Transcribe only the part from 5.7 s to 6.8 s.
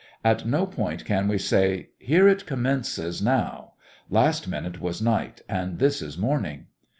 this is morning."